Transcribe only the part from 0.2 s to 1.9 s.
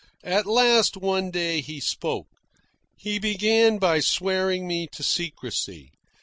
At last, one day, he